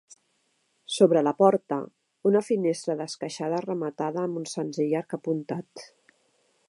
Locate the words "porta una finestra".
1.41-2.95